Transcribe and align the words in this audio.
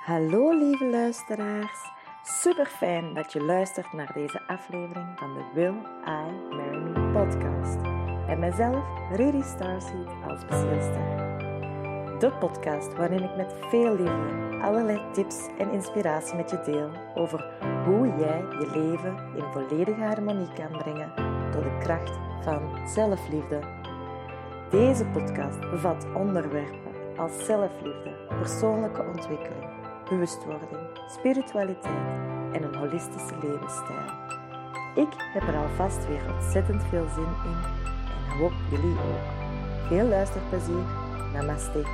Hallo 0.00 0.58
lieve 0.58 0.84
luisteraars. 0.84 1.90
Super 2.22 2.66
fijn 2.66 3.14
dat 3.14 3.32
je 3.32 3.42
luistert 3.42 3.92
naar 3.92 4.12
deze 4.14 4.46
aflevering 4.46 5.18
van 5.18 5.34
de 5.34 5.44
Will 5.54 5.74
I 6.06 6.54
Marry 6.56 6.78
Me 6.78 7.10
podcast. 7.12 7.76
En 8.28 8.38
mijzelf, 8.38 8.84
Rudy 9.12 9.42
Starseed, 9.42 10.08
als 10.28 10.44
bezielster. 10.44 11.02
De 12.18 12.32
podcast 12.38 12.96
waarin 12.96 13.22
ik 13.22 13.36
met 13.36 13.54
veel 13.68 13.90
liefde 13.96 14.58
allerlei 14.62 15.00
tips 15.12 15.36
en 15.58 15.70
inspiratie 15.70 16.36
met 16.36 16.50
je 16.50 16.60
deel 16.64 16.90
over 17.14 17.44
hoe 17.84 18.06
jij 18.06 18.40
je 18.40 18.70
leven 18.74 19.16
in 19.36 19.52
volledige 19.52 20.02
harmonie 20.02 20.52
kan 20.52 20.78
brengen 20.78 21.12
door 21.52 21.62
de 21.62 21.78
kracht 21.78 22.18
van 22.42 22.88
zelfliefde. 22.88 23.60
Deze 24.70 25.04
podcast 25.04 25.60
bevat 25.70 26.06
onderwerpen 26.14 26.78
als 27.16 27.44
zelfliefde, 27.44 28.16
persoonlijke 28.28 29.02
ontwikkeling, 29.02 29.79
bewustwording, 30.10 30.80
spiritualiteit 31.08 32.18
en 32.52 32.62
een 32.62 32.74
holistische 32.74 33.34
levensstijl. 33.42 34.10
Ik 34.94 35.12
heb 35.32 35.42
er 35.42 35.56
alvast 35.56 36.06
weer 36.06 36.34
ontzettend 36.34 36.84
veel 36.84 37.08
zin 37.08 37.22
in 37.44 37.58
en 38.04 38.38
hoop 38.38 38.52
jullie 38.70 38.96
ook. 38.98 39.28
Veel 39.88 40.06
luisterplezier. 40.06 40.84
Namaste. 41.32 41.84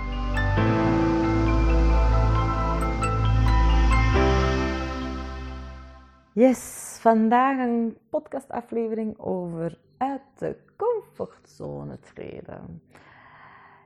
Yes, 6.33 6.97
vandaag 7.01 7.59
een 7.59 7.99
podcastaflevering 8.11 9.19
over 9.19 9.79
uit 9.97 10.23
de 10.39 10.57
comfortzone 10.77 11.99
treden. 11.99 12.83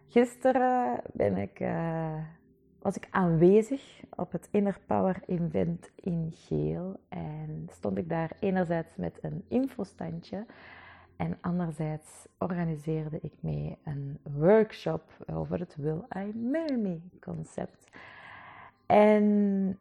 Gisteren 0.08 1.00
ben 1.12 1.36
ik, 1.36 1.60
uh, 1.60 2.14
was 2.82 2.96
ik 2.96 3.08
aanwezig 3.10 4.02
op 4.16 4.32
het 4.32 4.48
Inner 4.50 4.78
Power 4.86 5.22
Event 5.26 5.90
in 5.94 6.32
Geel 6.34 7.00
en 7.08 7.68
stond 7.72 7.98
ik 7.98 8.08
daar 8.08 8.30
enerzijds 8.40 8.96
met 8.96 9.18
een 9.22 9.44
infostandje 9.48 10.46
en 11.16 11.38
anderzijds 11.40 12.26
organiseerde 12.38 13.18
ik 13.22 13.32
mee 13.40 13.76
een 13.84 14.18
workshop 14.22 15.02
over 15.32 15.58
het 15.58 15.76
Will 15.76 16.02
I 16.16 16.36
Marry 16.36 16.76
Me 16.76 16.98
concept. 17.20 17.90
En 18.86 19.78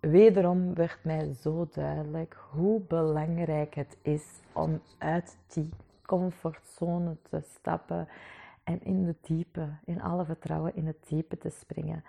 wederom 0.00 0.74
werd 0.74 0.98
mij 1.02 1.34
zo 1.34 1.68
duidelijk 1.72 2.36
hoe 2.50 2.80
belangrijk 2.80 3.74
het 3.74 3.96
is 4.02 4.24
om 4.52 4.80
uit 4.98 5.36
die 5.46 5.68
comfortzone 6.02 7.16
te 7.30 7.40
stappen 7.44 8.08
en 8.64 8.84
in 8.84 9.04
de 9.04 9.14
diepe, 9.20 9.68
in 9.84 10.02
alle 10.02 10.24
vertrouwen 10.24 10.76
in 10.76 10.86
het 10.86 11.08
diepe 11.08 11.38
te 11.38 11.50
springen. 11.50 12.04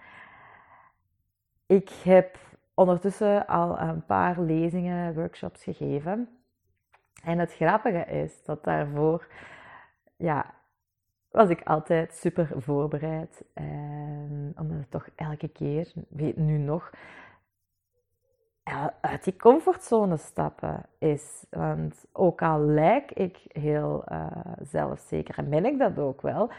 Ik 1.67 1.89
heb 1.89 2.37
ondertussen 2.73 3.47
al 3.47 3.79
een 3.79 4.05
paar 4.05 4.41
lezingen, 4.41 5.13
workshops 5.13 5.63
gegeven. 5.63 6.29
En 7.23 7.39
het 7.39 7.53
grappige 7.53 8.05
is 8.05 8.43
dat 8.43 8.63
daarvoor, 8.63 9.27
ja, 10.17 10.53
was 11.31 11.49
ik 11.49 11.61
altijd 11.63 12.13
super 12.13 12.49
voorbereid. 12.55 13.43
En 13.53 14.53
omdat 14.57 14.77
het 14.77 14.91
toch 14.91 15.09
elke 15.15 15.47
keer, 15.47 15.93
weet 16.09 16.37
nu 16.37 16.57
nog, 16.57 16.91
uit 19.01 19.23
die 19.23 19.35
comfortzone 19.35 20.17
stappen 20.17 20.85
is. 20.97 21.45
Want 21.49 22.05
ook 22.11 22.41
al 22.41 22.59
lijk 22.59 23.11
ik 23.11 23.39
heel 23.47 24.03
uh, 24.11 24.27
zelfzeker, 24.61 25.37
en 25.37 25.49
ben 25.49 25.65
ik 25.65 25.79
dat 25.79 25.97
ook 25.97 26.21
wel, 26.21 26.51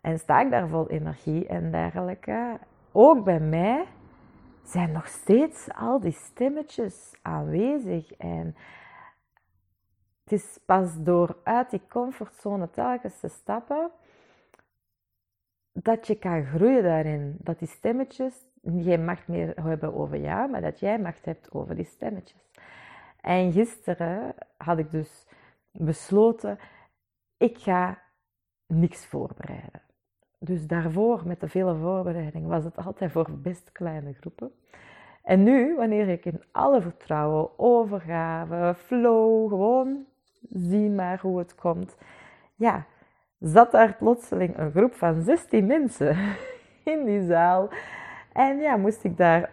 en 0.00 0.18
sta 0.18 0.40
ik 0.40 0.50
daar 0.50 0.68
vol 0.68 0.90
energie 0.90 1.46
en 1.46 1.70
dergelijke, 1.70 2.58
ook 2.92 3.24
bij 3.24 3.40
mij 3.40 3.86
zijn 4.62 4.92
nog 4.92 5.06
steeds 5.06 5.68
al 5.74 6.00
die 6.00 6.12
stemmetjes 6.12 7.14
aanwezig. 7.22 8.12
En 8.12 8.56
het 10.24 10.32
is 10.32 10.58
pas 10.66 11.02
door 11.02 11.36
uit 11.42 11.70
die 11.70 11.86
comfortzone 11.88 12.70
telkens 12.70 13.20
te 13.20 13.28
stappen 13.28 13.90
dat 15.72 16.06
je 16.06 16.14
kan 16.14 16.44
groeien 16.44 16.82
daarin. 16.82 17.36
Dat 17.38 17.58
die 17.58 17.68
stemmetjes 17.68 18.34
geen 18.62 19.04
macht 19.04 19.28
meer 19.28 19.62
hebben 19.62 19.94
over 19.94 20.18
jou, 20.20 20.50
maar 20.50 20.60
dat 20.60 20.80
jij 20.80 20.98
macht 20.98 21.24
hebt 21.24 21.52
over 21.52 21.74
die 21.74 21.84
stemmetjes. 21.84 22.50
En 23.20 23.52
gisteren 23.52 24.34
had 24.56 24.78
ik 24.78 24.90
dus 24.90 25.26
besloten, 25.70 26.58
ik 27.36 27.58
ga 27.58 28.02
niks 28.66 29.06
voorbereiden. 29.06 29.81
Dus 30.44 30.66
daarvoor, 30.66 31.22
met 31.24 31.40
de 31.40 31.48
vele 31.48 31.74
voorbereiding, 31.74 32.46
was 32.46 32.64
het 32.64 32.76
altijd 32.76 33.12
voor 33.12 33.30
best 33.42 33.72
kleine 33.72 34.12
groepen. 34.12 34.50
En 35.22 35.42
nu, 35.42 35.74
wanneer 35.76 36.08
ik 36.08 36.24
in 36.24 36.42
alle 36.52 36.80
vertrouwen, 36.80 37.58
overgave, 37.58 38.74
flow, 38.76 39.48
gewoon 39.48 40.04
zie 40.48 40.90
maar 40.90 41.20
hoe 41.20 41.38
het 41.38 41.54
komt, 41.54 41.96
ja, 42.54 42.86
zat 43.38 43.70
daar 43.70 43.96
plotseling 43.98 44.58
een 44.58 44.70
groep 44.70 44.94
van 44.94 45.22
16 45.22 45.66
mensen 45.66 46.16
in 46.92 47.04
die 47.04 47.26
zaal. 47.26 47.68
En 48.32 48.58
ja, 48.58 48.76
moest 48.76 49.04
ik 49.04 49.16
daar 49.16 49.50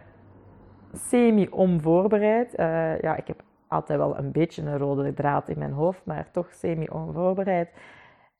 semi-onvoorbereid. 0.92 2.58
Uh, 2.58 3.00
ja, 3.00 3.16
ik 3.16 3.26
heb 3.26 3.42
altijd 3.68 3.98
wel 3.98 4.18
een 4.18 4.32
beetje 4.32 4.62
een 4.62 4.78
rode 4.78 5.14
draad 5.14 5.48
in 5.48 5.58
mijn 5.58 5.72
hoofd, 5.72 6.04
maar 6.04 6.30
toch 6.30 6.52
semi-onvoorbereid 6.52 7.68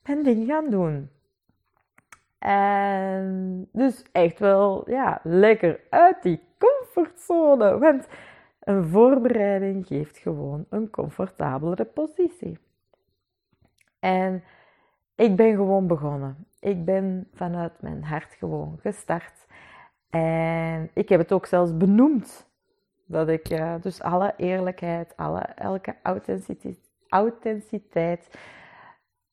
mijn 0.04 0.22
ding 0.22 0.46
gaan 0.46 0.70
doen. 0.70 1.10
En 2.40 3.68
dus 3.72 4.04
echt 4.12 4.38
wel, 4.38 4.90
ja, 4.90 5.20
lekker 5.22 5.80
uit 5.90 6.22
die 6.22 6.40
comfortzone. 6.58 7.78
Want 7.78 8.08
een 8.60 8.84
voorbereiding 8.84 9.86
geeft 9.86 10.18
gewoon 10.18 10.66
een 10.68 10.90
comfortabelere 10.90 11.84
positie. 11.84 12.58
En 13.98 14.42
ik 15.14 15.36
ben 15.36 15.54
gewoon 15.54 15.86
begonnen. 15.86 16.46
Ik 16.60 16.84
ben 16.84 17.28
vanuit 17.34 17.82
mijn 17.82 18.04
hart 18.04 18.34
gewoon 18.34 18.78
gestart. 18.80 19.46
En 20.10 20.90
ik 20.94 21.08
heb 21.08 21.20
het 21.20 21.32
ook 21.32 21.46
zelfs 21.46 21.76
benoemd. 21.76 22.48
Dat 23.06 23.28
ik 23.28 23.50
uh, 23.50 23.74
dus 23.80 24.02
alle 24.02 24.34
eerlijkheid, 24.36 25.16
alle, 25.16 25.40
elke 25.40 25.96
authenticiteit, 26.02 26.90
authenticiteit, 27.08 28.38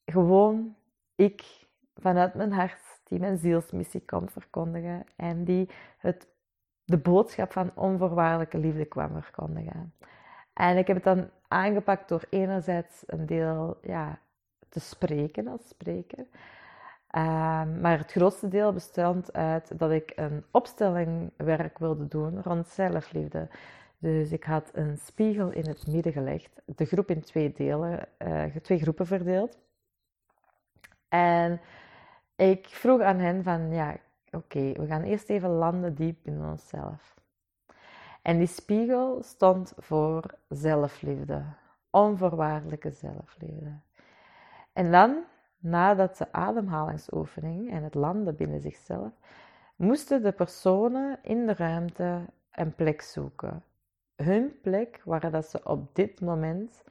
gewoon 0.06 0.76
ik 1.16 1.68
vanuit 1.96 2.34
mijn 2.34 2.52
hart, 2.52 2.87
die 3.08 3.20
mijn 3.20 3.38
zielsmissie 3.38 4.02
kwam 4.02 4.30
verkondigen 4.30 5.04
en 5.16 5.44
die 5.44 5.70
het, 5.98 6.28
de 6.84 6.98
boodschap 6.98 7.52
van 7.52 7.72
onvoorwaardelijke 7.76 8.58
liefde 8.58 8.86
kwam 8.86 9.22
verkondigen. 9.22 9.94
En 10.54 10.78
ik 10.78 10.88
heb 10.88 10.96
het 10.96 11.06
dan 11.06 11.30
aangepakt 11.48 12.10
door 12.10 12.24
enerzijds 12.30 13.04
een 13.06 13.26
deel 13.26 13.78
ja, 13.82 14.20
te 14.70 14.80
spreken 14.80 15.48
als 15.48 15.68
spreker. 15.68 16.26
Ehm, 17.08 17.82
maar 17.82 17.98
het 17.98 18.12
grootste 18.12 18.48
deel 18.48 18.74
bestond 18.74 19.34
uit 19.34 19.80
dat 19.80 19.92
ik 19.92 20.12
een 20.16 20.44
opstellingwerk 20.52 21.78
wilde 21.78 22.08
doen 22.08 22.42
rond 22.42 22.68
zelfliefde. 22.68 23.50
Dus 24.00 24.32
ik 24.32 24.44
had 24.44 24.70
een 24.74 24.98
spiegel 24.98 25.50
in 25.52 25.68
het 25.68 25.88
midden 25.88 26.14
gelegd, 26.14 26.62
de 26.66 26.86
groep 26.86 27.10
in 27.10 27.22
twee 27.22 27.54
delen, 27.54 28.08
uh, 28.20 28.44
twee 28.62 28.80
groepen 28.80 29.06
verdeeld. 29.06 29.58
En 31.10 31.60
ik 32.38 32.68
vroeg 32.68 33.02
aan 33.02 33.20
hen 33.20 33.44
van, 33.44 33.72
ja, 33.72 33.98
oké, 34.32 34.72
we 34.72 34.86
gaan 34.86 35.04
eerst 35.04 35.30
even 35.30 35.50
landen 35.50 35.96
diep 35.96 36.28
in 36.28 36.44
onszelf. 36.44 37.16
En 38.22 38.38
die 38.38 38.48
spiegel 38.48 39.24
stond 39.24 39.74
voor 39.78 40.24
zelfliefde, 40.50 41.44
onvoorwaardelijke 41.90 42.92
zelfliefde. 42.92 43.80
En 44.74 44.92
dan 44.92 45.24
nadat 45.58 46.18
de 46.18 46.32
ademhalingsoefening 46.32 47.72
en 47.72 47.84
het 47.84 47.94
landen 47.94 48.36
binnen 48.36 48.62
zichzelf, 48.62 49.12
moesten 49.76 50.24
de 50.24 50.32
personen 50.32 51.20
in 51.22 51.46
de 51.46 51.54
ruimte 51.54 52.26
een 52.52 52.76
plek 52.76 53.02
zoeken. 53.02 53.64
Hun 54.16 54.60
plek 54.62 55.02
waar 55.06 55.32
dat 55.32 55.46
ze 55.46 55.60
op 55.64 55.96
dit 55.96 56.22
moment 56.22 56.84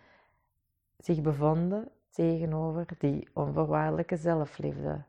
zich 0.98 1.20
bevonden 1.20 1.88
tegenover 2.10 2.86
die 2.98 3.28
onvoorwaardelijke 3.32 4.16
zelfliefde. 4.16 5.02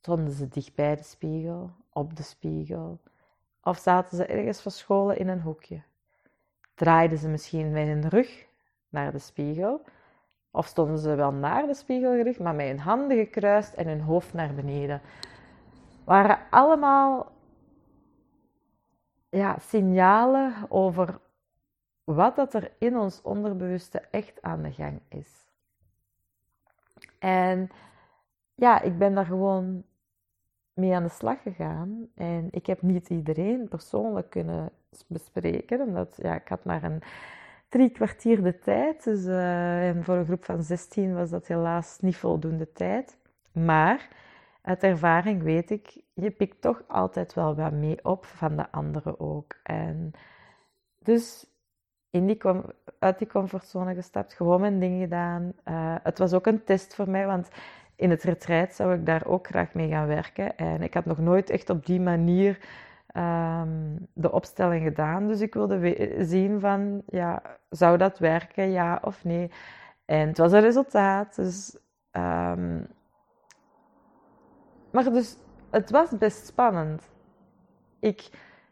Stonden 0.00 0.32
ze 0.32 0.48
dicht 0.48 0.74
bij 0.74 0.96
de 0.96 1.02
spiegel, 1.02 1.70
op 1.92 2.16
de 2.16 2.22
spiegel, 2.22 3.00
of 3.62 3.78
zaten 3.78 4.16
ze 4.16 4.26
ergens 4.26 4.62
verscholen 4.62 5.18
in 5.18 5.28
een 5.28 5.40
hoekje? 5.40 5.82
Draaiden 6.74 7.18
ze 7.18 7.28
misschien 7.28 7.70
met 7.70 7.86
hun 7.86 8.08
rug 8.08 8.46
naar 8.88 9.12
de 9.12 9.18
spiegel 9.18 9.82
of 10.50 10.66
stonden 10.66 10.98
ze 10.98 11.14
wel 11.14 11.32
naar 11.32 11.66
de 11.66 11.74
spiegel 11.74 12.10
gericht, 12.10 12.38
maar 12.38 12.54
met 12.54 12.66
hun 12.66 12.78
handen 12.78 13.16
gekruist 13.16 13.74
en 13.74 13.86
hun 13.86 14.00
hoofd 14.00 14.32
naar 14.32 14.54
beneden. 14.54 15.00
Waren 16.04 16.38
allemaal 16.50 17.32
ja, 19.28 19.58
signalen 19.58 20.54
over 20.68 21.20
wat 22.04 22.36
dat 22.36 22.54
er 22.54 22.72
in 22.78 22.98
ons 22.98 23.22
onderbewuste 23.22 24.00
echt 24.10 24.42
aan 24.42 24.62
de 24.62 24.72
gang 24.72 25.00
is. 25.08 25.48
En 27.18 27.70
ja, 28.54 28.80
ik 28.80 28.98
ben 28.98 29.14
daar 29.14 29.26
gewoon 29.26 29.84
mee 30.74 30.94
aan 30.94 31.02
de 31.02 31.08
slag 31.08 31.42
gegaan. 31.42 32.08
En 32.14 32.48
ik 32.50 32.66
heb 32.66 32.82
niet 32.82 33.08
iedereen 33.08 33.68
persoonlijk 33.68 34.30
kunnen 34.30 34.70
bespreken, 35.06 35.80
omdat 35.80 36.18
ja, 36.22 36.34
ik 36.34 36.48
had 36.48 36.64
maar 36.64 36.82
een 36.82 37.02
drie 37.68 37.90
kwartier 37.90 38.42
de 38.42 38.58
tijd. 38.58 39.04
Dus, 39.04 39.24
uh, 39.24 39.88
en 39.88 40.04
voor 40.04 40.14
een 40.14 40.24
groep 40.24 40.44
van 40.44 40.62
16 40.62 41.14
was 41.14 41.30
dat 41.30 41.46
helaas 41.46 41.98
niet 42.00 42.16
voldoende 42.16 42.72
tijd. 42.72 43.18
Maar 43.52 44.08
uit 44.62 44.82
ervaring 44.82 45.42
weet 45.42 45.70
ik, 45.70 46.02
je 46.14 46.30
pikt 46.30 46.60
toch 46.60 46.82
altijd 46.86 47.34
wel 47.34 47.54
wat 47.54 47.72
mee 47.72 48.04
op 48.04 48.24
van 48.24 48.56
de 48.56 48.70
anderen 48.70 49.20
ook. 49.20 49.56
En 49.62 50.10
dus 50.98 51.46
in 52.10 52.26
die 52.26 52.38
uit 52.98 53.18
die 53.18 53.28
comfortzone 53.28 53.94
gestapt, 53.94 54.34
gewoon 54.34 54.60
mijn 54.60 54.78
ding 54.78 55.00
gedaan. 55.00 55.52
Uh, 55.64 55.94
het 56.02 56.18
was 56.18 56.32
ook 56.32 56.46
een 56.46 56.64
test 56.64 56.94
voor 56.94 57.10
mij, 57.10 57.26
want 57.26 57.48
in 58.00 58.10
het 58.10 58.22
retreat 58.22 58.74
zou 58.74 58.94
ik 58.94 59.06
daar 59.06 59.26
ook 59.26 59.46
graag 59.46 59.74
mee 59.74 59.88
gaan 59.88 60.06
werken. 60.06 60.56
En 60.56 60.82
ik 60.82 60.94
had 60.94 61.04
nog 61.04 61.18
nooit 61.18 61.50
echt 61.50 61.70
op 61.70 61.86
die 61.86 62.00
manier 62.00 62.58
um, 63.16 64.06
de 64.12 64.32
opstelling 64.32 64.84
gedaan. 64.84 65.26
Dus 65.26 65.40
ik 65.40 65.54
wilde 65.54 66.14
zien 66.18 66.60
van, 66.60 67.02
ja, 67.06 67.42
zou 67.68 67.96
dat 67.96 68.18
werken, 68.18 68.70
ja 68.70 68.98
of 69.02 69.24
nee? 69.24 69.50
En 70.04 70.28
het 70.28 70.38
was 70.38 70.52
een 70.52 70.60
resultaat. 70.60 71.36
Dus, 71.36 71.78
um, 72.12 72.86
maar 74.90 75.04
dus, 75.04 75.36
het 75.70 75.90
was 75.90 76.18
best 76.18 76.46
spannend. 76.46 77.08
Ik 78.00 78.28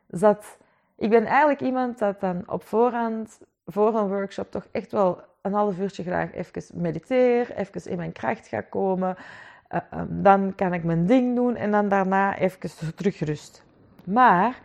zat... 0.09 0.59
Ik 0.97 1.11
ben 1.11 1.25
eigenlijk 1.25 1.61
iemand 1.61 1.99
dat 1.99 2.21
dan 2.21 2.43
op 2.47 2.63
voorhand, 2.63 3.41
voor 3.67 3.95
een 3.95 4.09
workshop, 4.09 4.51
toch 4.51 4.67
echt 4.73 4.93
wel 4.93 5.21
een 5.49 5.59
half 5.59 5.79
uurtje 5.79 6.03
graag 6.03 6.33
even 6.33 6.63
mediteer, 6.75 7.55
even 7.57 7.91
in 7.91 7.97
mijn 7.97 8.13
kracht 8.13 8.47
ga 8.47 8.61
komen. 8.61 9.17
Uh, 9.71 10.01
um, 10.01 10.23
dan 10.23 10.55
kan 10.55 10.73
ik 10.73 10.85
mijn 10.85 11.07
ding 11.07 11.37
doen 11.37 11.57
en 11.57 11.71
dan 11.71 11.89
daarna 11.89 12.39
even 12.39 12.95
terug 12.95 13.19
rust. 13.19 13.65
Maar 14.05 14.61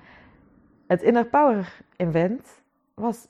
het 0.87 1.01
Inner 1.01 1.25
Power 1.25 1.81
Event 1.97 2.61
was 2.93 3.25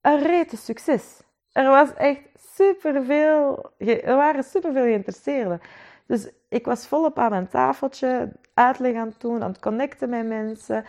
een 0.00 0.22
rete 0.22 0.56
succes. 0.56 1.22
Er 1.52 1.68
was 1.68 1.94
echt 1.94 2.20
superveel, 2.36 3.70
er 3.78 4.16
waren 4.16 4.44
superveel 4.44 4.82
geïnteresseerden. 4.82 5.60
Dus 6.06 6.30
ik 6.48 6.64
was 6.64 6.86
volop 6.86 7.18
aan 7.18 7.30
mijn 7.30 7.48
tafeltje, 7.48 8.32
uitleg 8.54 8.94
aan 8.94 9.08
het 9.08 9.20
doen, 9.20 9.42
aan 9.42 9.50
het 9.50 9.60
connecten 9.60 10.08
met 10.08 10.26
mensen, 10.26 10.84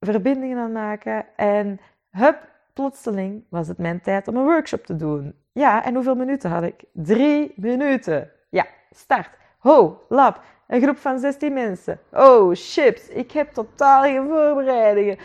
verbindingen 0.00 0.58
aan 0.58 0.72
maken. 0.72 1.26
En 1.36 1.80
hup, 2.10 2.49
plotseling 2.80 3.44
was 3.48 3.68
het 3.68 3.78
mijn 3.78 4.00
tijd 4.00 4.28
om 4.28 4.36
een 4.36 4.44
workshop 4.44 4.84
te 4.84 4.96
doen. 4.96 5.34
Ja, 5.52 5.84
en 5.84 5.94
hoeveel 5.94 6.14
minuten 6.14 6.50
had 6.50 6.62
ik? 6.62 6.84
Drie 6.92 7.52
minuten. 7.56 8.30
Ja, 8.50 8.66
start. 8.90 9.28
Ho, 9.58 10.04
lab, 10.08 10.40
een 10.66 10.82
groep 10.82 10.98
van 10.98 11.18
16 11.18 11.52
mensen. 11.52 12.00
Oh, 12.12 12.50
chips. 12.54 13.08
Ik 13.08 13.30
heb 13.32 13.52
totaal 13.52 14.02
geen 14.02 14.28
voorbereidingen. 14.28 15.18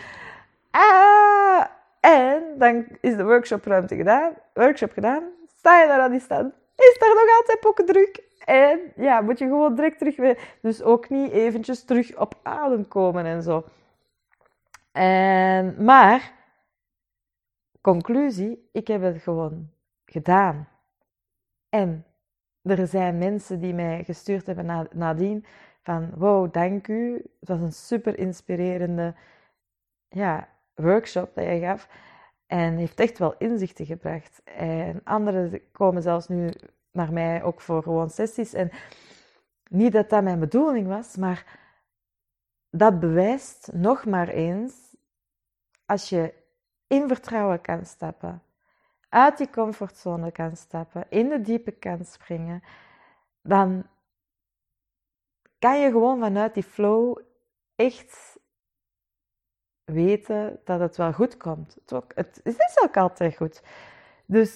Ah, 0.70 1.64
en 2.00 2.42
dan 2.58 2.86
is 3.00 3.16
de 3.16 3.24
workshopruimte 3.24 3.96
gedaan. 3.96 4.32
Workshop 4.54 4.92
gedaan. 4.92 5.22
Sta 5.58 5.80
je 5.80 5.86
daar 5.86 6.00
aan 6.00 6.10
die 6.10 6.20
stand? 6.20 6.54
Is 6.76 6.96
er 6.98 7.08
nog 7.08 7.36
altijd 7.38 7.60
pokken 7.60 7.86
druk? 7.86 8.22
En 8.44 8.80
ja, 8.96 9.20
moet 9.20 9.38
je 9.38 9.46
gewoon 9.46 9.74
direct 9.74 9.98
terug 9.98 10.16
weer. 10.16 10.38
Dus 10.62 10.82
ook 10.82 11.08
niet 11.08 11.32
eventjes 11.32 11.84
terug 11.84 12.16
op 12.16 12.34
adem 12.42 12.88
komen 12.88 13.24
en 13.24 13.42
zo. 13.42 13.64
En, 14.92 15.74
maar, 15.84 16.34
conclusie, 17.92 18.68
ik 18.72 18.88
heb 18.88 19.02
het 19.02 19.22
gewoon 19.22 19.70
gedaan. 20.04 20.68
En 21.68 22.04
er 22.62 22.86
zijn 22.86 23.18
mensen 23.18 23.60
die 23.60 23.74
mij 23.74 24.04
gestuurd 24.04 24.46
hebben 24.46 24.88
nadien 24.92 25.44
van 25.82 26.10
wow, 26.14 26.52
dank 26.52 26.88
u. 26.88 27.14
Het 27.40 27.48
was 27.48 27.60
een 27.60 27.72
super 27.72 28.18
inspirerende 28.18 29.14
ja, 30.08 30.48
workshop 30.74 31.34
dat 31.34 31.44
jij 31.44 31.60
gaf. 31.60 31.88
En 32.46 32.76
heeft 32.76 33.00
echt 33.00 33.18
wel 33.18 33.34
inzichten 33.38 33.86
gebracht. 33.86 34.40
En 34.44 35.00
anderen 35.04 35.60
komen 35.72 36.02
zelfs 36.02 36.28
nu 36.28 36.50
naar 36.90 37.12
mij 37.12 37.42
ook 37.42 37.60
voor 37.60 37.82
gewoon 37.82 38.10
sessies. 38.10 38.52
En 38.52 38.70
niet 39.70 39.92
dat 39.92 40.10
dat 40.10 40.22
mijn 40.22 40.40
bedoeling 40.40 40.86
was, 40.86 41.16
maar 41.16 41.58
dat 42.70 43.00
bewijst 43.00 43.70
nog 43.72 44.04
maar 44.04 44.28
eens, 44.28 44.96
als 45.84 46.08
je 46.08 46.44
in 46.86 47.08
vertrouwen 47.08 47.60
kan 47.60 47.84
stappen, 47.84 48.42
uit 49.08 49.38
die 49.38 49.50
comfortzone 49.50 50.32
kan 50.32 50.56
stappen, 50.56 51.06
in 51.08 51.28
de 51.28 51.40
diepe 51.40 51.70
kan 51.70 52.04
springen, 52.04 52.62
dan 53.42 53.86
kan 55.58 55.80
je 55.80 55.90
gewoon 55.90 56.18
vanuit 56.18 56.54
die 56.54 56.62
flow 56.62 57.18
echt 57.74 58.38
weten 59.84 60.60
dat 60.64 60.80
het 60.80 60.96
wel 60.96 61.12
goed 61.12 61.36
komt. 61.36 61.76
Het 62.14 62.40
is 62.42 62.82
ook 62.82 62.96
altijd 62.96 63.36
goed. 63.36 63.62
Dus 64.26 64.54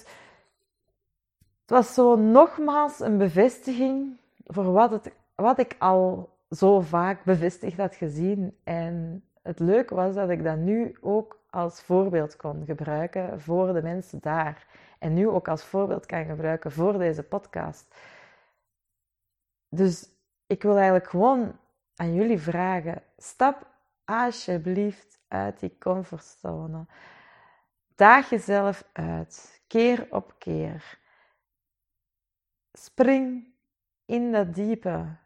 het 1.61 1.71
was 1.71 1.95
zo 1.95 2.17
nogmaals 2.17 3.01
een 3.01 3.19
bevestiging 3.19 4.17
voor 4.47 4.73
wat, 4.73 4.91
het, 4.91 5.13
wat 5.35 5.59
ik 5.59 5.77
al 5.79 6.31
zo 6.51 6.81
vaak 6.81 7.25
bevestigd 7.25 7.77
had 7.77 7.95
gezien. 7.95 8.57
En 8.65 9.25
het 9.43 9.59
leuke 9.59 9.95
was 9.95 10.15
dat 10.15 10.31
ik 10.31 10.45
dat 10.45 10.57
nu 10.57 10.97
ook 11.01 11.41
als 11.51 11.81
voorbeeld 11.81 12.37
kon 12.37 12.65
gebruiken 12.65 13.41
voor 13.41 13.73
de 13.73 13.83
mensen 13.83 14.21
daar. 14.21 14.67
En 14.99 15.15
nu 15.15 15.29
ook 15.29 15.49
als 15.49 15.65
voorbeeld 15.65 16.07
kan 16.07 16.25
gebruiken 16.25 16.73
voor 16.73 16.99
deze 16.99 17.23
podcast. 17.23 17.95
Dus 19.69 20.11
ik 20.47 20.63
wil 20.63 20.75
eigenlijk 20.75 21.09
gewoon 21.09 21.59
aan 21.95 22.15
jullie 22.15 22.41
vragen: 22.41 23.03
stap 23.17 23.67
alsjeblieft 24.05 25.21
uit 25.29 25.61
die 25.61 25.79
comfortzone. 25.79 26.87
Daag 27.95 28.31
jezelf 28.31 28.85
uit, 28.93 29.63
keer 29.67 30.07
op 30.11 30.35
keer. 30.39 30.99
Spring 32.73 33.55
in 34.05 34.33
dat 34.33 34.55
diepe. 34.55 35.17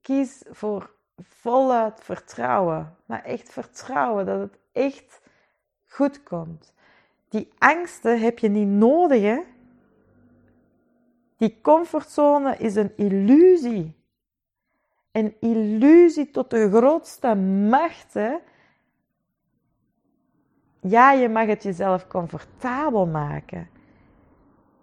Kies 0.00 0.44
voor 0.50 0.94
voluit 1.22 2.00
vertrouwen, 2.02 2.96
maar 3.04 3.24
echt 3.24 3.52
vertrouwen 3.52 4.26
dat 4.26 4.40
het 4.40 4.58
echt 4.72 5.20
goed 5.86 6.22
komt. 6.22 6.72
Die 7.28 7.52
angsten 7.58 8.20
heb 8.20 8.38
je 8.38 8.48
niet 8.48 8.68
nodig, 8.68 9.22
hè? 9.22 9.40
Die 11.36 11.60
comfortzone 11.60 12.56
is 12.56 12.74
een 12.74 12.92
illusie. 12.96 13.96
Een 15.12 15.36
illusie 15.40 16.30
tot 16.30 16.50
de 16.50 16.70
grootste 16.70 17.34
macht, 17.34 18.14
hè? 18.14 18.36
Ja, 20.80 21.12
je 21.12 21.28
mag 21.28 21.46
het 21.46 21.62
jezelf 21.62 22.06
comfortabel 22.06 23.06
maken. 23.06 23.68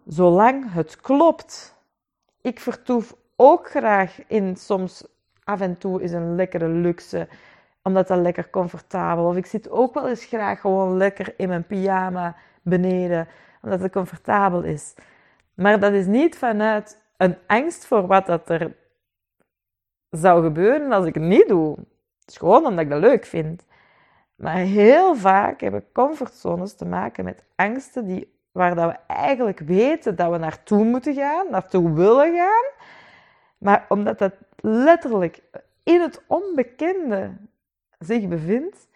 Zolang 0.06 0.74
het 0.74 1.02
klopt. 1.02 1.76
Ik 2.42 2.60
vertoef 2.60 3.16
ook 3.36 3.70
graag 3.70 4.28
in 4.28 4.56
soms 4.56 5.08
af 5.48 5.62
en 5.62 5.78
toe 5.78 6.02
is 6.02 6.12
een 6.12 6.36
lekkere 6.36 6.68
luxe 6.68 7.28
omdat 7.84 8.08
dat 8.08 8.20
lekker 8.20 8.50
comfortabel. 8.50 9.26
Of 9.26 9.36
ik 9.36 9.46
zit 9.46 9.70
ook 9.70 9.94
wel 9.94 10.10
eens 10.10 10.26
graag 10.26 10.62
gewoon 10.62 10.98
lekker 10.98 11.34
in 11.38 11.48
mijn 11.48 11.66
pyjama 11.66 12.36
beneden, 12.62 13.28
omdat 13.62 13.80
het 13.80 13.92
comfortabel 13.92 14.64
is. 14.64 14.96
Maar 15.54 15.80
dat 15.80 15.94
is 15.94 16.06
niet 16.06 16.38
vanuit 16.38 17.02
een 17.18 17.38
angst 17.48 17.86
voor 17.86 18.08
wat 18.08 18.26
dat 18.26 18.50
er 18.50 18.76
zou 20.10 20.44
gebeuren 20.44 20.92
als 20.92 21.06
ik 21.06 21.14
het 21.14 21.24
niet 21.24 21.48
doe. 21.48 21.76
Het 22.20 22.30
is 22.30 22.38
gewoon 22.38 22.66
omdat 22.66 22.84
ik 22.84 22.90
dat 22.90 23.00
leuk 23.00 23.26
vind. 23.26 23.66
Maar 24.36 24.56
heel 24.56 25.16
vaak 25.16 25.62
hebben 25.62 25.92
comfortzones 25.94 26.76
te 26.76 26.86
maken 26.86 27.24
met 27.24 27.44
angsten 27.56 28.06
die, 28.06 28.40
waar 28.52 28.76
dat 28.76 28.92
we 28.92 29.14
eigenlijk 29.14 29.60
weten 29.60 30.16
dat 30.16 30.32
we 30.32 30.38
naartoe 30.38 30.84
moeten 30.84 31.14
gaan, 31.14 31.46
naartoe 31.50 31.94
willen 31.94 32.36
gaan. 32.36 32.72
Maar 33.58 33.86
omdat 33.90 34.20
dat 34.20 34.34
letterlijk 34.68 35.42
in 35.84 36.02
het 36.02 36.24
onbekende 36.28 37.38
zich 38.00 38.28
bevindt, 38.28 38.88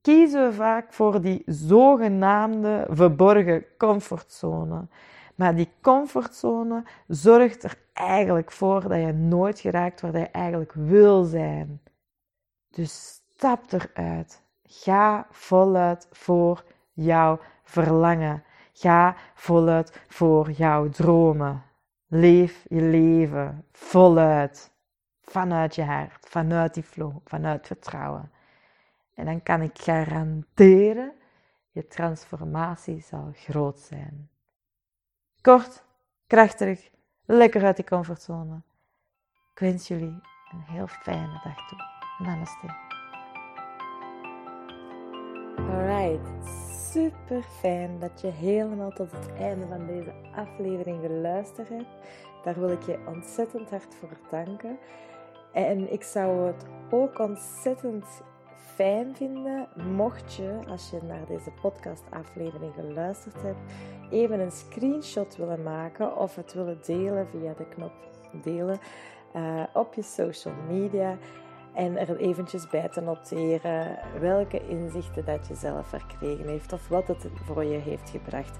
kiezen 0.00 0.48
we 0.48 0.52
vaak 0.52 0.92
voor 0.92 1.20
die 1.20 1.42
zogenaamde 1.46 2.86
verborgen 2.90 3.64
comfortzone. 3.78 4.86
Maar 5.34 5.54
die 5.54 5.70
comfortzone 5.80 6.84
zorgt 7.06 7.62
er 7.62 7.78
eigenlijk 7.92 8.52
voor 8.52 8.88
dat 8.88 9.00
je 9.00 9.12
nooit 9.12 9.60
geraakt 9.60 10.00
waar 10.00 10.18
je 10.18 10.26
eigenlijk 10.26 10.72
wil 10.72 11.24
zijn. 11.24 11.80
Dus 12.70 13.22
stap 13.34 13.72
eruit. 13.72 14.42
Ga 14.64 15.26
voluit 15.30 16.08
voor 16.12 16.64
jouw 16.92 17.38
verlangen. 17.62 18.42
Ga 18.72 19.16
voluit 19.34 20.00
voor 20.08 20.50
jouw 20.50 20.88
dromen. 20.88 21.62
Leef 22.06 22.66
je 22.68 22.80
leven 22.80 23.64
voluit. 23.72 24.74
Vanuit 25.20 25.74
je 25.74 25.84
hart, 25.84 26.28
vanuit 26.28 26.74
die 26.74 26.82
flow, 26.82 27.16
vanuit 27.24 27.66
vertrouwen. 27.66 28.32
En 29.14 29.24
dan 29.24 29.42
kan 29.42 29.62
ik 29.62 29.78
garanderen, 29.78 31.12
je 31.70 31.86
transformatie 31.86 33.00
zal 33.00 33.30
groot 33.34 33.80
zijn. 33.80 34.30
Kort, 35.40 35.84
krachtig, 36.26 36.90
lekker 37.24 37.64
uit 37.64 37.76
die 37.76 37.84
comfortzone. 37.84 38.62
Ik 39.52 39.58
wens 39.58 39.88
jullie 39.88 40.20
een 40.52 40.64
heel 40.66 40.86
fijne 40.86 41.40
dag 41.44 41.68
toe. 41.68 41.78
Namaste. 42.18 42.95
Super 46.96 47.42
fijn 47.42 47.98
dat 47.98 48.20
je 48.20 48.26
helemaal 48.26 48.90
tot 48.90 49.12
het 49.12 49.32
einde 49.38 49.66
van 49.66 49.86
deze 49.86 50.12
aflevering 50.34 51.00
geluisterd 51.00 51.68
hebt. 51.68 51.96
Daar 52.44 52.60
wil 52.60 52.70
ik 52.70 52.82
je 52.82 52.98
ontzettend 53.06 53.70
hard 53.70 53.94
voor 53.94 54.18
danken. 54.30 54.78
En 55.52 55.92
ik 55.92 56.02
zou 56.02 56.46
het 56.46 56.64
ook 56.90 57.18
ontzettend 57.18 58.04
fijn 58.74 59.16
vinden 59.16 59.68
mocht 59.74 60.34
je, 60.34 60.58
als 60.68 60.90
je 60.90 60.98
naar 61.02 61.26
deze 61.26 61.50
podcastaflevering 61.62 62.74
geluisterd 62.74 63.42
hebt, 63.42 63.72
even 64.10 64.40
een 64.40 64.52
screenshot 64.52 65.36
willen 65.36 65.62
maken 65.62 66.16
of 66.16 66.36
het 66.36 66.52
willen 66.52 66.78
delen 66.84 67.28
via 67.28 67.54
de 67.56 67.68
knop 67.68 67.92
delen 68.42 68.78
uh, 69.36 69.62
op 69.72 69.94
je 69.94 70.02
social 70.02 70.54
media 70.68 71.18
en 71.76 71.96
er 71.96 72.16
eventjes 72.16 72.68
bij 72.68 72.88
te 72.88 73.00
noteren 73.00 73.98
welke 74.20 74.68
inzichten 74.68 75.24
dat 75.24 75.46
je 75.46 75.54
zelf 75.54 75.86
verkregen 75.86 76.48
heeft 76.48 76.72
of 76.72 76.88
wat 76.88 77.06
het 77.06 77.26
voor 77.44 77.64
je 77.64 77.78
heeft 77.78 78.10
gebracht. 78.10 78.56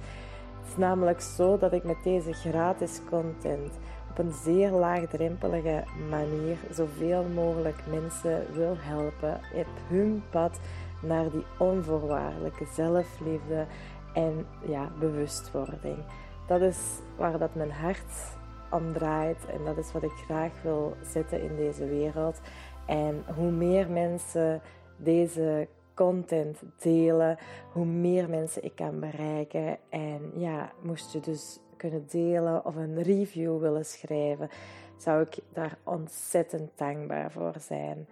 Het 0.60 0.68
is 0.68 0.76
namelijk 0.76 1.20
zo 1.20 1.58
dat 1.58 1.72
ik 1.72 1.84
met 1.84 2.02
deze 2.02 2.32
gratis 2.32 3.00
content 3.10 3.78
op 4.10 4.18
een 4.18 4.32
zeer 4.32 4.70
laagdrempelige 4.70 5.84
manier 6.10 6.56
zoveel 6.70 7.24
mogelijk 7.34 7.76
mensen 7.90 8.46
wil 8.52 8.76
helpen 8.78 9.40
op 9.54 9.66
hun 9.88 10.22
pad 10.30 10.60
naar 11.02 11.30
die 11.30 11.44
onvoorwaardelijke 11.58 12.66
zelfliefde 12.74 13.66
en 14.14 14.46
ja, 14.66 14.90
bewustwording. 14.98 15.96
Dat 16.46 16.60
is 16.60 16.78
waar 17.16 17.38
dat 17.38 17.54
mijn 17.54 17.72
hart 17.72 18.36
om 18.70 18.92
draait 18.92 19.46
en 19.46 19.64
dat 19.64 19.76
is 19.76 19.92
wat 19.92 20.02
ik 20.02 20.22
graag 20.24 20.52
wil 20.62 20.96
zetten 21.12 21.42
in 21.42 21.56
deze 21.56 21.86
wereld. 21.86 22.40
En 22.86 23.24
hoe 23.34 23.50
meer 23.50 23.90
mensen 23.90 24.62
deze 24.96 25.68
content 25.94 26.62
delen, 26.78 27.38
hoe 27.72 27.84
meer 27.84 28.28
mensen 28.28 28.64
ik 28.64 28.74
kan 28.74 29.00
bereiken. 29.00 29.78
En 29.88 30.32
ja, 30.34 30.72
moest 30.82 31.12
je 31.12 31.20
dus 31.20 31.60
kunnen 31.76 32.06
delen 32.08 32.64
of 32.64 32.76
een 32.76 33.02
review 33.02 33.60
willen 33.60 33.84
schrijven, 33.84 34.48
zou 34.96 35.22
ik 35.22 35.38
daar 35.52 35.78
ontzettend 35.82 36.70
dankbaar 36.74 37.30
voor 37.32 37.54
zijn. 37.58 38.06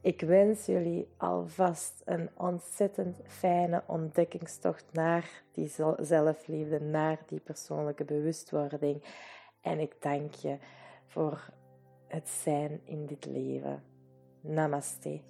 Ik 0.00 0.20
wens 0.20 0.66
jullie 0.66 1.08
alvast 1.16 2.02
een 2.04 2.30
ontzettend 2.36 3.16
fijne 3.26 3.82
ontdekkingstocht 3.86 4.84
naar 4.92 5.42
die 5.52 5.72
zelfliefde, 6.00 6.80
naar 6.80 7.18
die 7.26 7.40
persoonlijke 7.40 8.04
bewustwording. 8.04 9.02
En 9.60 9.78
ik 9.78 9.94
dank 10.00 10.34
je 10.34 10.56
voor 11.06 11.50
het 12.06 12.28
zijn 12.28 12.80
in 12.84 13.06
dit 13.06 13.24
leven. 13.24 13.91
Namaste. 14.44 15.22